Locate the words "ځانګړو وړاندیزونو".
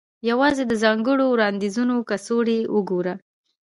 0.83-1.95